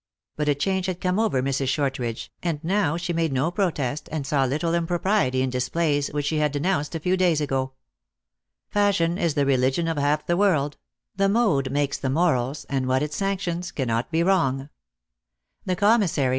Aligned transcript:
But 0.35 0.49
a 0.49 0.55
change 0.55 0.87
had 0.87 0.99
come 0.99 1.19
over 1.19 1.43
Mrs. 1.43 1.67
Shortridge, 1.67 2.31
and 2.41 2.59
now 2.63 2.97
she 2.97 3.13
made 3.13 3.31
no 3.31 3.51
protest, 3.51 4.09
and 4.11 4.25
saw 4.25 4.45
little 4.45 4.73
impropriety 4.73 5.43
in 5.43 5.51
displays 5.51 6.07
which 6.11 6.25
she 6.25 6.37
had 6.39 6.51
de 6.51 6.59
nounced 6.59 6.95
a 6.95 6.99
few 6.99 7.15
days 7.15 7.39
ago. 7.39 7.73
Fashion 8.67 9.19
is 9.19 9.35
the 9.35 9.45
religion 9.45 9.87
of 9.87 9.97
half 9.97 10.25
the 10.25 10.35
world; 10.35 10.77
the 11.15 11.29
mode 11.29 11.69
makes 11.69 11.99
the 11.99 12.09
morals, 12.09 12.65
and 12.67 12.87
what 12.87 13.03
it 13.03 13.13
sanctions 13.13 13.71
cannot 13.71 14.09
be 14.09 14.23
wrong. 14.23 14.69
The 15.67 15.75
commissary, 15.75 15.79
360 15.79 15.79
THE 15.79 15.79
ACTKESS 15.79 16.17
IN 16.17 16.23
HIGH 16.23 16.27
LIFE. 16.29 16.29